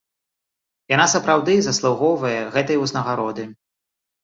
[0.93, 3.49] Яна сапраўды заслугоўвае гэтай узнагароды.